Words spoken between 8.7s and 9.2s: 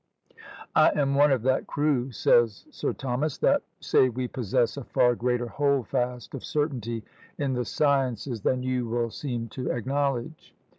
will